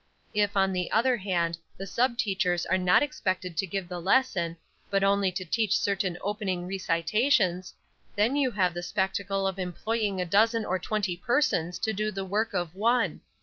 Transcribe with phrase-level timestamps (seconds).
[0.33, 4.57] "If, on the other hand, the sub teachers are not expected to give the lesson,
[4.89, 7.75] but only to teach certain opening recitations,
[8.15, 12.25] then you have the spectacle of employing a dozen or twenty persons to do the
[12.25, 13.21] work of one.